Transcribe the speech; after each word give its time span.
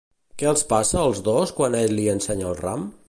Què 0.41 0.47
els 0.51 0.63
passa 0.71 0.97
als 1.01 1.21
dos 1.27 1.53
quan 1.59 1.77
ell 1.83 1.95
li 1.99 2.07
ensenya 2.17 2.49
el 2.55 2.59
ram? 2.65 2.89